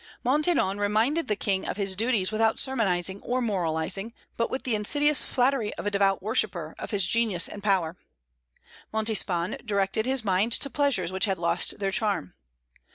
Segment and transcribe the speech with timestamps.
[0.25, 5.21] Maintenon reminded the King of his duties without sermonizing or moralizing, but with the insidious
[5.23, 7.95] flattery of a devout worshipper of his genius and power;
[8.91, 12.33] Montespan directed his mind to pleasures which had lost their charm.